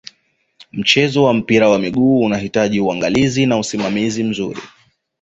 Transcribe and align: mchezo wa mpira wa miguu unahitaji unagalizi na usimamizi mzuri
mchezo 0.71 1.23
wa 1.23 1.33
mpira 1.33 1.69
wa 1.69 1.79
miguu 1.79 2.23
unahitaji 2.23 2.79
unagalizi 2.79 3.45
na 3.45 3.57
usimamizi 3.59 4.23
mzuri 4.23 4.61